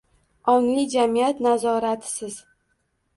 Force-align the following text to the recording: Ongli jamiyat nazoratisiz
Ongli 0.53 0.83
jamiyat 0.93 1.37
nazoratisiz 1.47 2.35